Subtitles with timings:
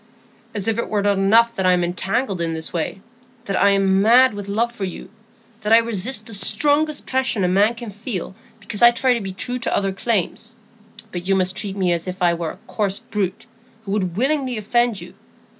[0.55, 3.01] "As if it were not enough that I'm entangled in this way;
[3.45, 5.11] that I'm mad with love for you;
[5.61, 9.31] that I resist the strongest passion a man can feel, because I try to be
[9.31, 10.55] true to other claims;
[11.11, 13.45] but you must treat me as if I were a coarse brute,
[13.85, 15.13] who would willingly offend you.